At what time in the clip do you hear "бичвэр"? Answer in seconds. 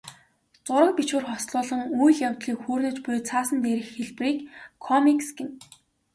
0.97-1.23